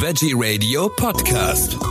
Veggie 0.00 0.32
Radio 0.32 0.88
Podcast. 0.88 1.87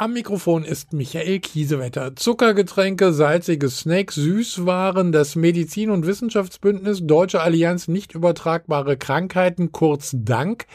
Am 0.00 0.12
Mikrofon 0.12 0.62
ist 0.62 0.92
Michael 0.92 1.40
Kiesewetter. 1.40 2.14
Zuckergetränke, 2.14 3.12
salzige 3.12 3.68
Snacks, 3.68 4.14
Süßwaren, 4.14 5.10
das 5.10 5.34
Medizin- 5.34 5.90
und 5.90 6.06
Wissenschaftsbündnis 6.06 7.00
Deutsche 7.02 7.40
Allianz 7.40 7.88
nicht 7.88 8.14
übertragbare 8.14 8.96
Krankheiten, 8.96 9.72
kurz 9.72 10.12
DANK, 10.14 10.66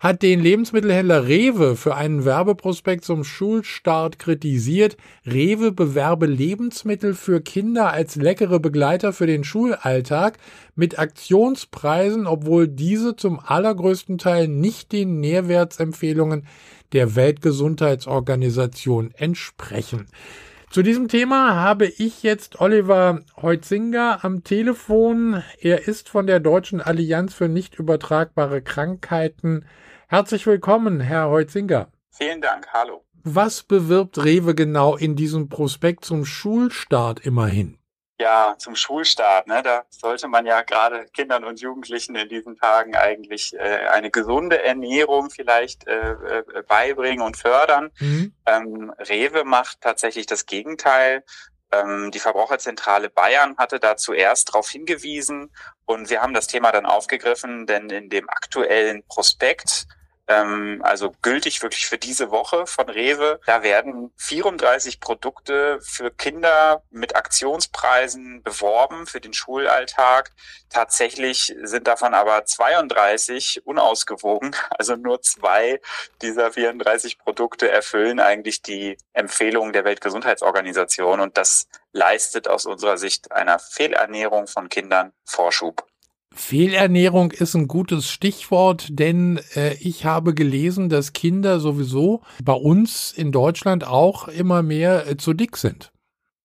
hat 0.00 0.22
den 0.22 0.40
Lebensmittelhändler 0.40 1.28
Rewe 1.28 1.76
für 1.76 1.94
einen 1.94 2.24
Werbeprospekt 2.24 3.04
zum 3.04 3.22
Schulstart 3.22 4.18
kritisiert. 4.18 4.96
Rewe 5.24 5.70
bewerbe 5.70 6.26
Lebensmittel 6.26 7.14
für 7.14 7.40
Kinder 7.40 7.92
als 7.92 8.16
leckere 8.16 8.58
Begleiter 8.58 9.12
für 9.12 9.28
den 9.28 9.44
Schulalltag 9.44 10.38
mit 10.74 10.98
Aktionspreisen, 10.98 12.26
obwohl 12.26 12.66
diese 12.66 13.14
zum 13.14 13.38
allergrößten 13.38 14.18
Teil 14.18 14.48
nicht 14.48 14.90
den 14.90 15.20
Nährwertsempfehlungen 15.20 16.48
der 16.92 17.16
Weltgesundheitsorganisation 17.16 19.12
entsprechen. 19.16 20.06
Zu 20.70 20.82
diesem 20.82 21.08
Thema 21.08 21.56
habe 21.56 21.86
ich 21.86 22.22
jetzt 22.22 22.60
Oliver 22.60 23.20
Heutzinger 23.40 24.24
am 24.24 24.42
Telefon. 24.42 25.42
Er 25.60 25.86
ist 25.86 26.08
von 26.08 26.26
der 26.26 26.40
Deutschen 26.40 26.80
Allianz 26.80 27.34
für 27.34 27.48
nicht 27.48 27.74
übertragbare 27.74 28.62
Krankheiten. 28.62 29.66
Herzlich 30.08 30.46
willkommen, 30.46 31.00
Herr 31.00 31.28
Heutzinger. 31.28 31.88
Vielen 32.10 32.40
Dank, 32.40 32.68
hallo. 32.72 33.04
Was 33.22 33.62
bewirbt 33.62 34.24
Rewe 34.24 34.54
genau 34.54 34.96
in 34.96 35.14
diesem 35.14 35.48
Prospekt 35.48 36.06
zum 36.06 36.24
Schulstart 36.24 37.20
immerhin? 37.20 37.76
Ja, 38.22 38.54
zum 38.56 38.76
Schulstart, 38.76 39.48
ne, 39.48 39.64
da 39.64 39.84
sollte 39.90 40.28
man 40.28 40.46
ja 40.46 40.62
gerade 40.62 41.06
Kindern 41.06 41.42
und 41.42 41.60
Jugendlichen 41.60 42.14
in 42.14 42.28
diesen 42.28 42.56
Tagen 42.56 42.94
eigentlich 42.94 43.52
äh, 43.54 43.88
eine 43.88 44.12
gesunde 44.12 44.62
Ernährung 44.62 45.28
vielleicht 45.28 45.88
äh, 45.88 46.12
äh, 46.12 46.62
beibringen 46.68 47.20
und 47.20 47.36
fördern. 47.36 47.90
Mhm. 47.98 48.32
Ähm, 48.46 48.94
Rewe 48.96 49.42
macht 49.42 49.80
tatsächlich 49.80 50.26
das 50.26 50.46
Gegenteil. 50.46 51.24
Ähm, 51.72 52.12
die 52.12 52.20
Verbraucherzentrale 52.20 53.10
Bayern 53.10 53.56
hatte 53.58 53.80
da 53.80 53.96
zuerst 53.96 54.50
darauf 54.50 54.70
hingewiesen 54.70 55.50
und 55.84 56.08
wir 56.08 56.22
haben 56.22 56.32
das 56.32 56.46
Thema 56.46 56.70
dann 56.70 56.86
aufgegriffen, 56.86 57.66
denn 57.66 57.90
in 57.90 58.08
dem 58.08 58.30
aktuellen 58.30 59.02
Prospekt 59.08 59.88
ähm, 60.32 60.80
also 60.82 61.12
gültig 61.22 61.62
wirklich 61.62 61.86
für 61.86 61.98
diese 61.98 62.30
Woche 62.30 62.66
von 62.66 62.88
Rewe. 62.88 63.40
Da 63.46 63.62
werden 63.62 64.12
34 64.16 65.00
Produkte 65.00 65.80
für 65.82 66.10
Kinder 66.10 66.82
mit 66.90 67.16
Aktionspreisen 67.16 68.42
beworben 68.42 69.06
für 69.06 69.20
den 69.20 69.32
Schulalltag. 69.32 70.32
Tatsächlich 70.70 71.54
sind 71.62 71.86
davon 71.86 72.14
aber 72.14 72.44
32 72.44 73.66
unausgewogen. 73.66 74.56
Also 74.78 74.96
nur 74.96 75.20
zwei 75.22 75.80
dieser 76.22 76.50
34 76.50 77.18
Produkte 77.18 77.70
erfüllen 77.70 78.18
eigentlich 78.18 78.62
die 78.62 78.96
Empfehlungen 79.12 79.72
der 79.72 79.84
Weltgesundheitsorganisation 79.84 81.20
und 81.20 81.36
das 81.36 81.68
leistet 81.92 82.48
aus 82.48 82.66
unserer 82.66 82.96
Sicht 82.96 83.30
einer 83.30 83.58
Fehlernährung 83.58 84.46
von 84.48 84.68
Kindern 84.68 85.12
Vorschub. 85.24 85.86
Fehlernährung 86.34 87.30
ist 87.30 87.54
ein 87.54 87.68
gutes 87.68 88.08
Stichwort, 88.08 88.86
denn 88.90 89.40
äh, 89.54 89.74
ich 89.74 90.04
habe 90.04 90.34
gelesen, 90.34 90.88
dass 90.88 91.12
Kinder 91.12 91.60
sowieso 91.60 92.22
bei 92.42 92.54
uns 92.54 93.12
in 93.12 93.32
Deutschland 93.32 93.86
auch 93.86 94.28
immer 94.28 94.62
mehr 94.62 95.06
äh, 95.06 95.16
zu 95.16 95.34
dick 95.34 95.56
sind. 95.56 95.92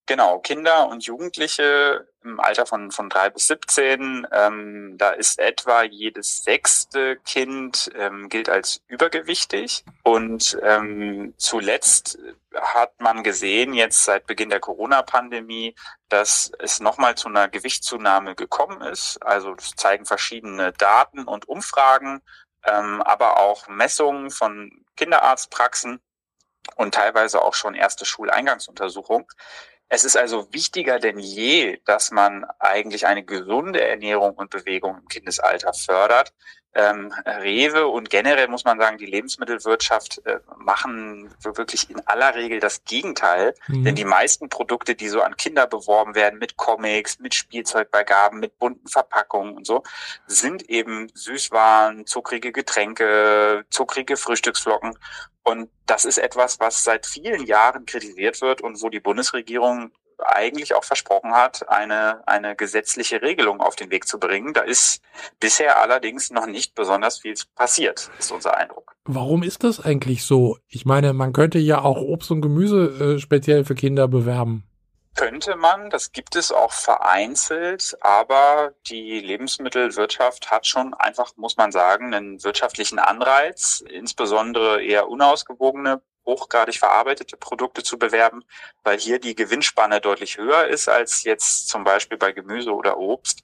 Genau, 0.08 0.40
Kinder 0.40 0.90
und 0.90 1.04
Jugendliche 1.04 2.08
im 2.30 2.40
Alter 2.40 2.66
von, 2.66 2.92
von 2.92 3.10
drei 3.10 3.30
bis 3.30 3.48
17, 3.48 4.28
ähm, 4.32 4.96
da 4.98 5.12
ist 5.12 5.40
etwa 5.40 5.84
jedes 5.84 6.44
sechste 6.44 7.18
Kind 7.18 7.90
ähm, 7.96 8.30
gilt 8.30 8.50
als 8.50 8.82
übergewichtig. 8.88 9.84
Und 10.04 10.58
ähm, 10.64 11.34
zuletzt 11.38 12.20
hat 12.54 13.00
man 13.00 13.24
gesehen, 13.24 13.74
jetzt 13.74 14.04
seit 14.04 14.26
Beginn 14.26 14.50
der 14.50 14.60
Corona-Pandemie, 14.60 15.76
dass 16.10 16.52
es 16.60 16.80
nochmal 16.80 17.16
zu 17.16 17.28
einer 17.28 17.48
Gewichtszunahme 17.48 18.36
gekommen 18.36 18.82
ist. 18.82 19.18
Also 19.24 19.54
das 19.56 19.72
zeigen 19.76 20.06
verschiedene 20.06 20.72
Daten 20.74 21.24
und 21.24 21.48
Umfragen, 21.48 22.22
ähm, 22.64 23.02
aber 23.02 23.40
auch 23.40 23.68
Messungen 23.68 24.32
von 24.32 24.86
Kinderarztpraxen 24.96 26.02
und 26.76 26.94
teilweise 26.94 27.42
auch 27.42 27.54
schon 27.54 27.76
erste 27.76 28.06
Schuleingangsuntersuchungen. 28.06 29.28
Es 29.90 30.04
ist 30.04 30.18
also 30.18 30.52
wichtiger 30.52 31.00
denn 31.00 31.18
je, 31.18 31.80
dass 31.86 32.12
man 32.12 32.46
eigentlich 32.60 33.08
eine 33.08 33.24
gesunde 33.24 33.82
Ernährung 33.82 34.36
und 34.36 34.50
Bewegung 34.50 34.98
im 34.98 35.08
Kindesalter 35.08 35.74
fördert. 35.74 36.34
Ähm, 36.74 37.12
Rewe 37.26 37.88
und 37.88 38.10
generell 38.10 38.48
muss 38.50 38.64
man 38.64 38.80
sagen, 38.80 38.98
die 38.98 39.08
Lebensmittelwirtschaft 39.08 40.22
äh, 40.26 40.40
machen 40.58 41.34
wirklich 41.42 41.90
in 41.90 42.06
aller 42.06 42.36
Regel 42.36 42.60
das 42.60 42.84
Gegenteil. 42.84 43.56
Mhm. 43.68 43.86
Denn 43.86 43.96
die 43.96 44.06
meisten 44.06 44.50
Produkte, 44.50 44.94
die 44.94 45.08
so 45.08 45.22
an 45.22 45.38
Kinder 45.38 45.66
beworben 45.66 46.14
werden, 46.14 46.38
mit 46.40 46.56
Comics, 46.58 47.20
mit 47.20 47.34
Spielzeugbeigaben, 47.34 48.40
mit 48.40 48.60
bunten 48.60 48.88
Verpackungen 48.88 49.56
und 49.56 49.66
so, 49.66 49.84
sind 50.28 50.70
eben 50.70 51.08
Süßwaren, 51.16 52.06
zuckrige 52.06 52.52
Getränke, 52.52 53.66
zuckrige 53.70 54.18
Frühstücksflocken. 54.18 54.98
Und 55.44 55.70
das 55.86 56.06
ist 56.06 56.18
etwas, 56.18 56.60
was 56.60 56.84
seit 56.84 57.06
vielen 57.06 57.46
Jahren 57.46 57.86
kritisiert 57.86 58.42
wird 58.42 58.62
und 58.62 58.82
wo 58.82 58.90
die 58.90 59.00
Bundesregierung 59.00 59.92
eigentlich 60.20 60.74
auch 60.76 60.84
versprochen 60.84 61.34
hat, 61.34 61.70
eine, 61.70 62.22
eine 62.28 62.56
gesetzliche 62.56 63.22
Regelung 63.22 63.62
auf 63.62 63.76
den 63.76 63.92
Weg 63.92 64.08
zu 64.08 64.20
bringen. 64.20 64.54
Da 64.54 64.62
ist 64.62 65.02
bisher 65.40 65.82
allerdings 65.82 66.32
noch 66.32 66.46
nicht 66.46 66.76
besonders 66.76 67.20
viel 67.20 67.36
passiert, 67.56 68.10
ist 68.20 68.32
unser 68.32 68.58
Eindruck. 68.58 68.96
Warum 69.06 69.44
ist 69.44 69.64
das 69.64 69.80
eigentlich 69.80 70.26
so? 70.26 70.58
Ich 70.68 70.86
meine, 70.86 71.14
man 71.14 71.34
könnte 71.34 71.60
ja 71.60 71.82
auch 71.82 72.02
Obst 72.02 72.30
und 72.32 72.42
Gemüse 72.42 73.16
äh, 73.16 73.20
speziell 73.20 73.64
für 73.64 73.76
Kinder 73.76 74.08
bewerben. 74.08 74.64
Könnte 75.16 75.56
man, 75.56 75.90
das 75.90 76.12
gibt 76.12 76.36
es 76.36 76.52
auch 76.52 76.72
vereinzelt, 76.72 77.98
aber 78.02 78.74
die 78.88 79.20
Lebensmittelwirtschaft 79.20 80.52
hat 80.52 80.68
schon 80.68 80.94
einfach, 80.94 81.32
muss 81.38 81.58
man 81.58 81.72
sagen, 81.72 82.14
einen 82.14 82.44
wirtschaftlichen 82.44 83.00
Anreiz, 83.00 83.84
insbesondere 83.90 84.84
eher 84.84 85.10
unausgewogene, 85.10 86.04
hochgradig 86.28 86.78
verarbeitete 86.78 87.38
Produkte 87.38 87.82
zu 87.82 87.98
bewerben, 87.98 88.44
weil 88.84 89.00
hier 89.00 89.20
die 89.20 89.34
Gewinnspanne 89.34 90.00
deutlich 90.02 90.38
höher 90.38 90.68
ist 90.68 90.88
als 90.88 91.24
jetzt 91.24 91.68
zum 91.70 91.84
Beispiel 91.84 92.18
bei 92.18 92.32
Gemüse 92.34 92.74
oder 92.74 92.98
Obst. 92.98 93.44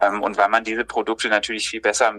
Ähm, 0.00 0.22
und 0.22 0.38
weil 0.38 0.48
man 0.48 0.64
diese 0.64 0.86
Produkte 0.86 1.28
natürlich 1.28 1.68
viel 1.68 1.82
besser 1.82 2.14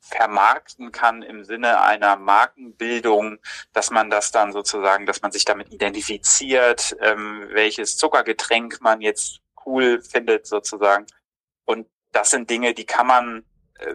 vermarkten 0.00 0.92
kann 0.92 1.22
im 1.22 1.44
Sinne 1.44 1.80
einer 1.80 2.16
Markenbildung, 2.16 3.38
dass 3.72 3.90
man 3.90 4.10
das 4.10 4.30
dann 4.30 4.52
sozusagen, 4.52 5.06
dass 5.06 5.22
man 5.22 5.32
sich 5.32 5.44
damit 5.44 5.72
identifiziert, 5.72 6.96
ähm, 7.00 7.48
welches 7.50 7.96
Zuckergetränk 7.96 8.80
man 8.80 9.00
jetzt 9.00 9.40
cool 9.66 10.00
findet 10.00 10.46
sozusagen. 10.46 11.06
Und 11.64 11.88
das 12.12 12.30
sind 12.30 12.48
Dinge, 12.50 12.74
die 12.74 12.86
kann 12.86 13.06
man 13.06 13.44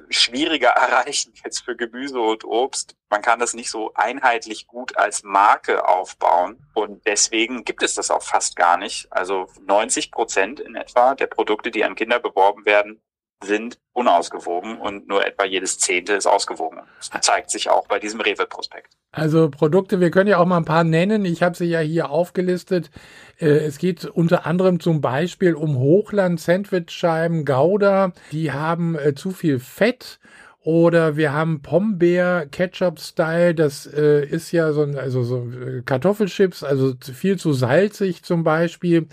schwieriger 0.09 0.69
erreichen 0.75 1.33
jetzt 1.43 1.63
für 1.63 1.75
Gemüse 1.75 2.19
und 2.19 2.43
Obst. 2.45 2.95
Man 3.09 3.21
kann 3.21 3.39
das 3.39 3.53
nicht 3.53 3.69
so 3.69 3.93
einheitlich 3.93 4.67
gut 4.67 4.97
als 4.97 5.23
Marke 5.23 5.87
aufbauen 5.87 6.57
und 6.73 7.05
deswegen 7.05 7.63
gibt 7.63 7.83
es 7.83 7.95
das 7.95 8.11
auch 8.11 8.23
fast 8.23 8.55
gar 8.55 8.77
nicht. 8.77 9.11
Also 9.11 9.47
90 9.61 10.11
Prozent 10.11 10.59
in 10.59 10.75
etwa 10.75 11.15
der 11.15 11.27
Produkte, 11.27 11.71
die 11.71 11.83
an 11.83 11.95
Kinder 11.95 12.19
beworben 12.19 12.65
werden, 12.65 13.01
sind 13.43 13.79
unausgewogen 13.93 14.77
und 14.77 15.07
nur 15.07 15.25
etwa 15.25 15.45
jedes 15.45 15.79
Zehnte 15.79 16.13
ist 16.13 16.25
ausgewogen. 16.25 16.79
Das 16.97 17.09
zeigt 17.21 17.49
sich 17.49 17.69
auch 17.69 17.87
bei 17.87 17.99
diesem 17.99 18.21
Rewe-Prospekt. 18.21 18.93
Also 19.11 19.49
Produkte, 19.49 19.99
wir 19.99 20.11
können 20.11 20.29
ja 20.29 20.37
auch 20.37 20.45
mal 20.45 20.57
ein 20.57 20.65
paar 20.65 20.83
nennen. 20.83 21.25
Ich 21.25 21.41
habe 21.41 21.55
sie 21.55 21.65
ja 21.65 21.79
hier 21.79 22.09
aufgelistet. 22.09 22.91
Äh, 23.39 23.47
es 23.47 23.77
geht 23.77 24.05
unter 24.05 24.45
anderem 24.45 24.79
zum 24.79 25.01
Beispiel 25.01 25.55
um 25.55 25.77
Hochland 25.77 26.39
Sandwichscheiben 26.39 27.45
Gouda. 27.45 28.11
Die 28.31 28.51
haben 28.51 28.95
äh, 28.95 29.15
zu 29.15 29.31
viel 29.31 29.59
Fett 29.59 30.19
oder 30.69 31.17
wir 31.17 31.33
haben 31.33 31.63
Pombeer 31.63 32.45
Ketchup 32.45 32.99
Style, 32.99 33.55
das 33.55 33.87
äh, 33.87 34.23
ist 34.23 34.51
ja 34.51 34.71
so 34.71 34.83
ein, 34.83 34.99
also 34.99 35.23
so 35.23 35.49
äh, 35.49 35.81
Kartoffelchips, 35.83 36.63
also 36.63 36.93
viel 37.01 37.39
zu 37.39 37.53
salzig 37.53 38.21
zum 38.21 38.43
Beispiel. 38.43 39.07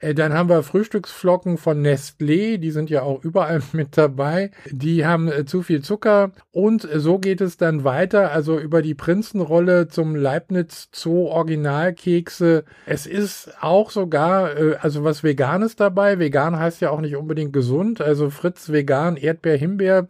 Äh, 0.00 0.14
dann 0.14 0.32
haben 0.34 0.48
wir 0.48 0.62
Frühstücksflocken 0.62 1.58
von 1.58 1.80
Nestlé, 1.82 2.58
die 2.58 2.70
sind 2.70 2.90
ja 2.90 3.02
auch 3.02 3.22
überall 3.22 3.62
mit 3.72 3.96
dabei. 3.96 4.50
Die 4.70 5.06
haben 5.06 5.28
äh, 5.28 5.44
zu 5.44 5.62
viel 5.62 5.82
Zucker 5.82 6.32
und 6.50 6.86
so 6.94 7.18
geht 7.18 7.40
es 7.40 7.56
dann 7.56 7.84
weiter, 7.84 8.32
also 8.32 8.58
über 8.58 8.82
die 8.82 8.94
Prinzenrolle 8.94 9.88
zum 9.88 10.14
Leibniz 10.16 10.90
Zoo 10.92 11.28
Originalkekse. 11.28 12.64
Es 12.84 13.06
ist 13.06 13.54
auch 13.62 13.90
sogar, 13.90 14.56
äh, 14.56 14.76
also 14.80 15.04
was 15.04 15.22
Veganes 15.22 15.76
dabei. 15.76 16.18
Vegan 16.18 16.58
heißt 16.58 16.80
ja 16.80 16.90
auch 16.90 17.00
nicht 17.00 17.16
unbedingt 17.16 17.54
gesund, 17.54 18.00
also 18.00 18.30
Fritz 18.30 18.70
Vegan, 18.70 19.16
Erdbeer, 19.16 19.56
Himbeer, 19.56 20.06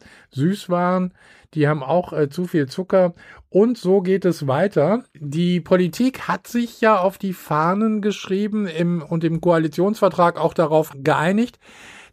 Süßwaren 0.81 1.15
die 1.55 1.67
haben 1.67 1.83
auch 1.83 2.13
äh, 2.13 2.29
zu 2.29 2.47
viel 2.47 2.69
Zucker 2.69 3.13
und 3.49 3.77
so 3.77 4.03
geht 4.03 4.25
es 4.25 4.47
weiter. 4.47 5.03
Die 5.15 5.61
Politik 5.61 6.29
hat 6.29 6.47
sich 6.47 6.81
ja 6.81 7.01
auf 7.01 7.19
die 7.19 7.33
Fahnen 7.33 8.03
geschrieben 8.03 8.69
im, 8.69 9.03
und 9.03 9.25
im 9.25 9.41
Koalitionsvertrag 9.41 10.39
auch 10.39 10.55
darauf 10.55 10.93
geeinigt, 10.95 11.59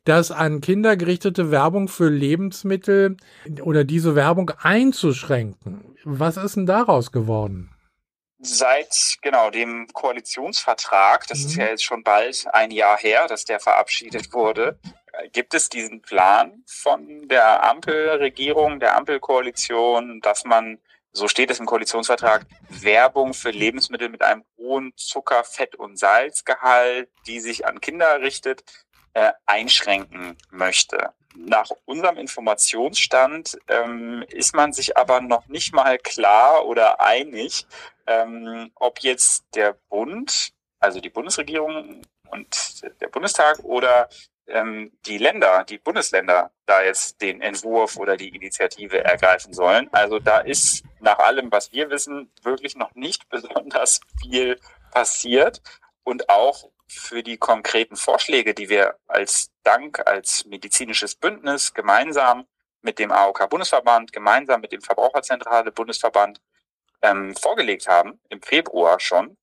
dass 0.05 0.31
an 0.31 0.59
Kinder 0.61 0.97
gerichtete 0.97 1.51
Werbung 1.51 1.87
für 1.87 2.09
Lebensmittel 2.09 3.17
oder 3.61 3.83
diese 3.83 4.15
Werbung 4.15 4.49
einzuschränken. 4.59 5.95
Was 6.03 6.37
ist 6.37 6.55
denn 6.55 6.65
daraus 6.65 7.11
geworden? 7.11 7.69
Seit 8.39 9.17
genau 9.21 9.51
dem 9.51 9.87
Koalitionsvertrag, 9.93 11.27
das 11.27 11.41
mhm. 11.41 11.45
ist 11.45 11.55
ja 11.57 11.65
jetzt 11.65 11.83
schon 11.83 12.03
bald 12.03 12.47
ein 12.53 12.71
Jahr 12.71 12.97
her, 12.97 13.27
dass 13.27 13.45
der 13.45 13.59
verabschiedet 13.59 14.33
wurde, 14.33 14.79
gibt 15.31 15.53
es 15.53 15.69
diesen 15.69 16.01
Plan 16.01 16.63
von 16.67 17.27
der 17.27 17.63
Ampelregierung, 17.63 18.79
der 18.79 18.95
Ampelkoalition, 18.95 20.21
dass 20.21 20.45
man, 20.45 20.79
so 21.11 21.27
steht 21.27 21.51
es 21.51 21.59
im 21.59 21.65
Koalitionsvertrag, 21.65 22.45
Werbung 22.69 23.33
für 23.33 23.51
Lebensmittel 23.51 24.09
mit 24.09 24.21
einem 24.21 24.43
hohen 24.57 24.93
Zucker, 24.95 25.43
Fett 25.43 25.75
und 25.75 25.97
Salzgehalt, 25.97 27.09
die 27.25 27.39
sich 27.39 27.65
an 27.65 27.81
Kinder 27.81 28.21
richtet, 28.21 28.63
äh, 29.13 29.31
einschränken 29.45 30.37
möchte. 30.51 31.13
Nach 31.35 31.69
unserem 31.85 32.17
Informationsstand 32.17 33.57
ähm, 33.67 34.23
ist 34.29 34.55
man 34.55 34.73
sich 34.73 34.97
aber 34.97 35.21
noch 35.21 35.47
nicht 35.47 35.73
mal 35.73 35.97
klar 35.97 36.65
oder 36.65 36.99
einig, 36.99 37.65
ähm, 38.07 38.71
ob 38.75 38.99
jetzt 38.99 39.45
der 39.53 39.77
Bund, 39.89 40.51
also 40.79 40.99
die 40.99 41.09
Bundesregierung 41.09 42.01
und 42.31 42.81
der 43.01 43.07
Bundestag 43.07 43.59
oder 43.59 44.09
ähm, 44.47 44.91
die 45.05 45.17
Länder, 45.17 45.63
die 45.63 45.77
Bundesländer 45.77 46.51
da 46.65 46.83
jetzt 46.83 47.21
den 47.21 47.41
Entwurf 47.41 47.97
oder 47.97 48.17
die 48.17 48.29
Initiative 48.29 49.03
ergreifen 49.03 49.53
sollen. 49.53 49.89
Also 49.91 50.19
da 50.19 50.39
ist 50.39 50.83
nach 50.99 51.19
allem, 51.19 51.51
was 51.51 51.71
wir 51.71 51.89
wissen, 51.89 52.31
wirklich 52.43 52.75
noch 52.75 52.93
nicht 52.95 53.29
besonders 53.29 53.99
viel 54.21 54.59
passiert. 54.91 55.61
Und 56.03 56.29
auch 56.29 56.69
für 56.87 57.21
die 57.21 57.37
konkreten 57.37 57.97
Vorschläge, 57.97 58.53
die 58.53 58.69
wir 58.69 58.97
als 59.07 59.51
Dank, 59.63 60.07
als 60.07 60.45
medizinisches 60.45 61.15
Bündnis 61.15 61.73
gemeinsam 61.73 62.47
mit 62.81 62.99
dem 62.99 63.11
AOK-Bundesverband, 63.11 64.13
gemeinsam 64.13 64.61
mit 64.61 64.71
dem 64.71 64.81
Verbraucherzentrale 64.81 65.71
Bundesverband 65.71 66.39
ähm, 67.01 67.35
vorgelegt 67.35 67.87
haben, 67.87 68.19
im 68.29 68.41
Februar 68.41 68.99
schon, 68.99 69.37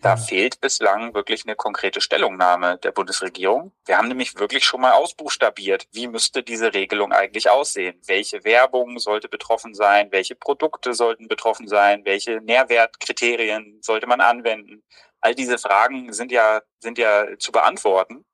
da 0.00 0.16
fehlt 0.16 0.60
bislang 0.60 1.12
wirklich 1.14 1.44
eine 1.44 1.56
konkrete 1.56 2.00
Stellungnahme 2.00 2.78
der 2.78 2.92
Bundesregierung. 2.92 3.72
Wir 3.84 3.98
haben 3.98 4.08
nämlich 4.08 4.38
wirklich 4.38 4.64
schon 4.64 4.80
mal 4.80 4.92
ausbuchstabiert, 4.92 5.88
wie 5.92 6.06
müsste 6.06 6.44
diese 6.44 6.72
Regelung 6.72 7.12
eigentlich 7.12 7.50
aussehen? 7.50 8.00
Welche 8.06 8.44
Werbung 8.44 8.98
sollte 9.00 9.28
betroffen 9.28 9.74
sein? 9.74 10.12
Welche 10.12 10.36
Produkte 10.36 10.94
sollten 10.94 11.26
betroffen 11.26 11.66
sein? 11.66 12.04
Welche 12.04 12.40
Nährwertkriterien 12.40 13.80
sollte 13.82 14.06
man 14.06 14.20
anwenden? 14.20 14.84
All 15.20 15.34
diese 15.34 15.58
Fragen 15.58 16.12
sind 16.12 16.30
ja, 16.30 16.62
sind 16.78 16.96
ja 16.98 17.26
zu 17.38 17.50
beantworten. 17.50 18.24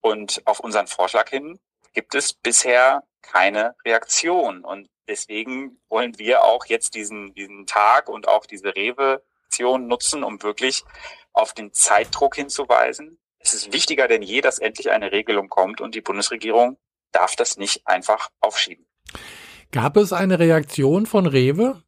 Und 0.00 0.40
auf 0.44 0.60
unseren 0.60 0.86
Vorschlag 0.86 1.28
hin 1.28 1.58
gibt 1.94 2.14
es 2.14 2.32
bisher 2.32 3.02
keine 3.22 3.74
Reaktion. 3.84 4.64
Und 4.64 4.88
deswegen 5.08 5.80
wollen 5.88 6.16
wir 6.18 6.44
auch 6.44 6.66
jetzt 6.66 6.94
diesen, 6.94 7.34
diesen 7.34 7.66
Tag 7.66 8.08
und 8.08 8.28
auch 8.28 8.46
diese 8.46 8.76
Rewe 8.76 9.24
Aktion 9.48 9.86
nutzen, 9.86 10.24
um 10.24 10.42
wirklich 10.42 10.84
auf 11.32 11.54
den 11.54 11.72
Zeitdruck 11.72 12.36
hinzuweisen. 12.36 13.18
Es 13.38 13.54
ist 13.54 13.72
wichtiger 13.72 14.06
denn 14.06 14.22
je, 14.22 14.40
dass 14.40 14.58
endlich 14.58 14.90
eine 14.90 15.10
Regelung 15.10 15.48
kommt 15.48 15.80
und 15.80 15.94
die 15.94 16.00
Bundesregierung 16.00 16.76
darf 17.12 17.34
das 17.34 17.56
nicht 17.56 17.86
einfach 17.86 18.28
aufschieben. 18.40 18.86
Gab 19.72 19.96
es 19.96 20.12
eine 20.12 20.38
Reaktion 20.38 21.06
von 21.06 21.26
Rewe? 21.26 21.82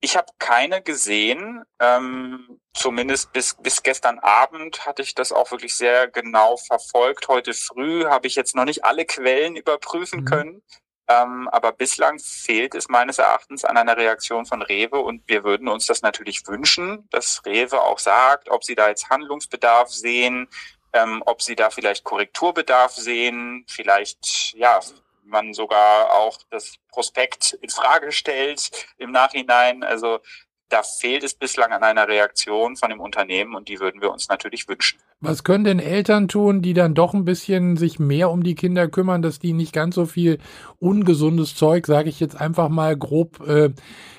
Ich 0.00 0.16
habe 0.16 0.26
keine 0.38 0.82
gesehen. 0.82 1.62
Ähm, 1.80 2.60
zumindest 2.74 3.32
bis, 3.32 3.56
bis 3.62 3.82
gestern 3.82 4.18
Abend 4.18 4.84
hatte 4.86 5.02
ich 5.02 5.14
das 5.14 5.32
auch 5.32 5.50
wirklich 5.50 5.74
sehr 5.74 6.08
genau 6.08 6.56
verfolgt. 6.56 7.28
Heute 7.28 7.54
früh 7.54 8.04
habe 8.06 8.26
ich 8.26 8.34
jetzt 8.34 8.54
noch 8.56 8.64
nicht 8.64 8.84
alle 8.84 9.04
Quellen 9.04 9.56
überprüfen 9.56 10.20
mhm. 10.20 10.24
können. 10.24 10.62
Ähm, 11.06 11.48
aber 11.48 11.72
bislang 11.72 12.18
fehlt 12.18 12.74
es 12.74 12.88
meines 12.88 13.18
Erachtens 13.18 13.64
an 13.64 13.76
einer 13.76 13.96
Reaktion 13.96 14.46
von 14.46 14.62
Rewe 14.62 14.98
und 14.98 15.22
wir 15.26 15.44
würden 15.44 15.68
uns 15.68 15.86
das 15.86 16.00
natürlich 16.00 16.46
wünschen, 16.46 17.06
dass 17.10 17.44
Rewe 17.44 17.80
auch 17.82 17.98
sagt, 17.98 18.48
ob 18.48 18.64
sie 18.64 18.74
da 18.74 18.88
jetzt 18.88 19.10
Handlungsbedarf 19.10 19.90
sehen, 19.90 20.48
ähm, 20.94 21.22
ob 21.26 21.42
sie 21.42 21.56
da 21.56 21.68
vielleicht 21.68 22.04
Korrekturbedarf 22.04 22.92
sehen, 22.92 23.66
vielleicht 23.68 24.54
ja 24.54 24.80
man 25.26 25.54
sogar 25.54 26.12
auch 26.12 26.38
das 26.50 26.76
Prospekt 26.90 27.54
in 27.60 27.70
Frage 27.70 28.12
stellt 28.12 28.86
im 28.98 29.10
Nachhinein. 29.10 29.82
Also 29.82 30.20
da 30.68 30.82
fehlt 30.82 31.22
es 31.22 31.34
bislang 31.34 31.72
an 31.72 31.82
einer 31.82 32.08
Reaktion 32.08 32.76
von 32.76 32.90
dem 32.90 33.00
Unternehmen 33.00 33.54
und 33.54 33.68
die 33.68 33.80
würden 33.80 34.00
wir 34.00 34.10
uns 34.10 34.28
natürlich 34.28 34.68
wünschen. 34.68 34.98
Was 35.20 35.44
können 35.44 35.64
denn 35.64 35.78
Eltern 35.78 36.28
tun, 36.28 36.62
die 36.62 36.74
dann 36.74 36.94
doch 36.94 37.14
ein 37.14 37.24
bisschen 37.24 37.76
sich 37.76 37.98
mehr 37.98 38.30
um 38.30 38.42
die 38.42 38.54
Kinder 38.54 38.88
kümmern, 38.88 39.22
dass 39.22 39.38
die 39.38 39.52
nicht 39.52 39.72
ganz 39.72 39.94
so 39.94 40.06
viel 40.06 40.38
ungesundes 40.78 41.54
Zeug, 41.54 41.86
sage 41.86 42.08
ich 42.08 42.20
jetzt 42.20 42.40
einfach 42.40 42.68
mal 42.68 42.96
grob, 42.96 43.46
äh, 43.46 43.70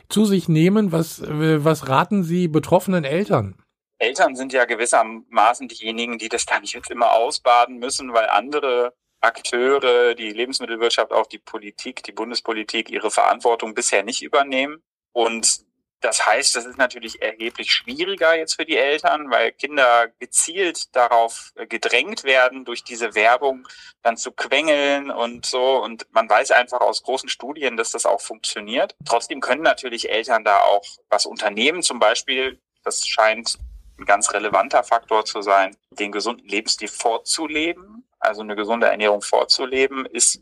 zu 0.10 0.26
sich 0.26 0.48
nehmen? 0.48 0.92
Was, 0.92 1.22
äh, 1.22 1.64
was 1.64 1.90
raten 1.90 2.24
Sie 2.24 2.48
betroffenen 2.48 3.04
Eltern? 3.04 3.56
Eltern 3.98 4.36
sind 4.36 4.54
ja 4.54 4.66
gewissermaßen 4.66 5.68
diejenigen, 5.68 6.18
die 6.18 6.30
das 6.30 6.46
dann 6.46 6.64
jetzt 6.64 6.92
immer 6.92 7.14
ausbaden 7.14 7.78
müssen, 7.78 8.14
weil 8.14 8.30
andere 8.30 8.94
Akteure, 9.22 10.14
die 10.14 10.32
Lebensmittelwirtschaft, 10.32 11.12
auch 11.12 11.28
die 11.28 11.40
Politik, 11.40 12.04
die 12.04 12.12
Bundespolitik 12.12 12.90
ihre 12.90 13.10
Verantwortung 13.10 13.74
bisher 13.74 14.04
nicht 14.04 14.22
übernehmen. 14.22 14.84
Und 15.14 15.65
das 16.06 16.24
heißt, 16.24 16.56
das 16.56 16.66
ist 16.66 16.78
natürlich 16.78 17.20
erheblich 17.22 17.72
schwieriger 17.72 18.36
jetzt 18.36 18.54
für 18.54 18.66
die 18.66 18.78
Eltern, 18.78 19.32
weil 19.32 19.52
Kinder 19.52 20.08
gezielt 20.20 20.96
darauf 20.96 21.52
äh, 21.56 21.66
gedrängt 21.66 22.24
werden, 22.24 22.64
durch 22.64 22.84
diese 22.84 23.16
Werbung 23.16 23.68
dann 24.04 24.16
zu 24.16 24.32
quengeln 24.32 25.10
und 25.10 25.48
so. 25.48 25.84
Und 25.84 26.06
man 26.12 26.30
weiß 26.30 26.52
einfach 26.52 26.82
aus 26.82 27.02
großen 27.02 27.28
Studien, 27.28 27.76
dass 27.76 27.90
das 27.90 28.06
auch 28.06 28.22
funktioniert. 28.22 28.96
Trotzdem 29.04 29.42
können 29.42 29.64
natürlich 29.64 30.12
Eltern 30.12 30.44
da 30.44 30.60
auch 30.60 30.86
was 31.10 31.26
unternehmen. 31.26 31.82
Zum 31.82 31.98
Beispiel, 31.98 32.62
das 32.84 33.08
scheint 33.08 33.58
ein 33.98 34.06
ganz 34.06 34.32
relevanter 34.32 34.84
Faktor 34.84 35.26
zu 35.26 35.42
sein, 35.42 35.76
den 35.90 36.12
gesunden 36.12 36.48
Lebensstil 36.48 36.88
vorzuleben. 36.88 38.08
Also 38.20 38.42
eine 38.42 38.56
gesunde 38.56 38.88
Ernährung 38.88 39.24
vorzuleben, 39.24 40.06
ist 40.06 40.40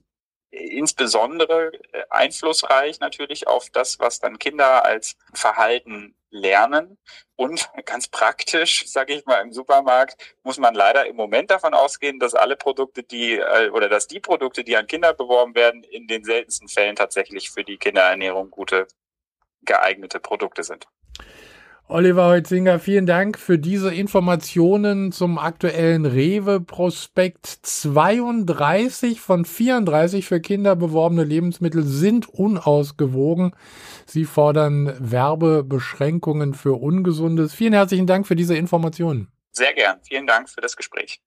insbesondere 0.54 1.72
äh, 1.92 2.04
einflussreich 2.10 3.00
natürlich 3.00 3.48
auf 3.48 3.70
das, 3.70 4.00
was 4.00 4.20
dann 4.20 4.40
Kinder 4.40 4.86
als 4.86 5.16
Verhalten 5.34 6.16
lernen. 6.30 6.98
Und 7.36 7.70
ganz 7.86 8.08
praktisch, 8.08 8.86
sage 8.88 9.14
ich 9.14 9.26
mal, 9.26 9.42
im 9.42 9.54
Supermarkt 9.54 10.16
muss 10.44 10.58
man 10.58 10.76
leider 10.76 11.06
im 11.08 11.16
Moment 11.16 11.52
davon 11.52 11.74
ausgehen, 11.74 12.20
dass 12.20 12.36
alle 12.36 12.56
Produkte, 12.56 13.04
die 13.04 13.34
äh, 13.34 13.70
oder 13.70 13.90
dass 13.90 14.08
die 14.08 14.20
Produkte, 14.20 14.64
die 14.64 14.78
an 14.78 14.88
Kinder 14.88 15.14
beworben 15.14 15.56
werden, 15.56 15.84
in 15.84 16.08
den 16.08 16.24
seltensten 16.24 16.68
Fällen 16.68 16.96
tatsächlich 16.96 17.50
für 17.50 17.64
die 17.64 17.78
Kinderernährung 17.78 18.52
gute 18.52 18.88
geeignete 19.66 20.20
Produkte 20.20 20.64
sind. 20.64 20.88
Oliver 21.90 22.28
Heutzinger, 22.28 22.80
vielen 22.80 23.06
Dank 23.06 23.38
für 23.38 23.60
diese 23.60 23.94
Informationen 23.94 25.12
zum 25.12 25.38
aktuellen 25.38 26.06
Rewe-Prospekt. 26.06 27.46
32 27.46 29.20
von 29.20 29.44
34 29.44 30.26
für 30.26 30.40
Kinder 30.40 30.78
beworbene 30.78 31.26
Lebensmittel 31.26 31.84
sind 31.84 32.30
unausgewogen. 32.30 33.54
Sie 34.06 34.24
fordern 34.24 34.96
Werbebeschränkungen 34.98 36.54
für 36.54 36.74
Ungesundes. 36.74 37.54
Vielen 37.54 37.74
herzlichen 37.74 38.08
Dank 38.08 38.28
für 38.28 38.38
diese 38.38 38.56
Informationen. 38.56 39.28
Sehr 39.52 39.74
gern. 39.74 40.00
Vielen 40.04 40.26
Dank 40.26 40.50
für 40.50 40.62
das 40.62 40.78
Gespräch. 40.78 41.22